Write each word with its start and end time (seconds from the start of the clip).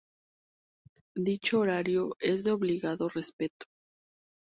Dicho 1.15 1.59
horario 1.59 2.15
es 2.19 2.43
de 2.45 2.49
obligado 2.49 3.07
respeto. 3.07 3.67